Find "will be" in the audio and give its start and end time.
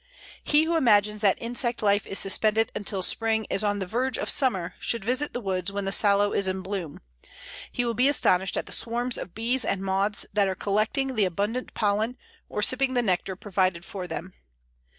7.85-8.09